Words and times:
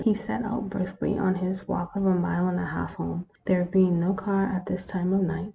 He 0.03 0.15
set 0.15 0.41
out 0.43 0.67
briskly 0.67 1.15
on 1.19 1.35
his 1.35 1.67
walk 1.67 1.95
of 1.95 2.07
a 2.07 2.15
mile 2.15 2.47
and 2.47 2.59
a 2.59 2.65
half 2.65 2.95
home, 2.95 3.27
there 3.45 3.65
being 3.65 3.99
no 3.99 4.15
car 4.15 4.45
at 4.47 4.65
this 4.65 4.87
time 4.87 5.13
of 5.13 5.21
night. 5.21 5.49